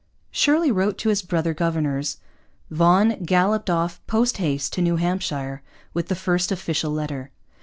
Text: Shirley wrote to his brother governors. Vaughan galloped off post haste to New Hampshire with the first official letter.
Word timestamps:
Shirley 0.31 0.71
wrote 0.71 0.97
to 0.97 1.09
his 1.09 1.21
brother 1.21 1.53
governors. 1.53 2.17
Vaughan 2.71 3.23
galloped 3.23 3.69
off 3.69 4.01
post 4.07 4.37
haste 4.37 4.73
to 4.73 4.81
New 4.81 4.95
Hampshire 4.95 5.61
with 5.93 6.07
the 6.07 6.15
first 6.15 6.51
official 6.51 6.89
letter. 6.91 7.29